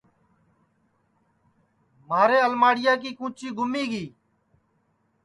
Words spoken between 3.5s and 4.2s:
گُمی گی